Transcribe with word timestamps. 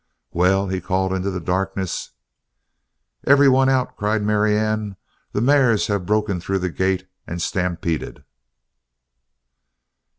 "Well?" 0.31 0.67
he 0.69 0.81
called 0.81 1.13
into 1.13 1.29
the 1.29 1.39
darkness. 1.39 2.09
"Every 3.27 3.47
one 3.47 3.69
out!" 3.69 3.95
cried 3.97 4.23
Marianne. 4.23 4.95
"The 5.31 5.41
mares 5.41 5.85
have 5.85 6.07
broken 6.07 6.39
through 6.41 6.57
the 6.65 6.71
gate 6.71 7.07
and 7.27 7.39
stampeded!" 7.39 8.23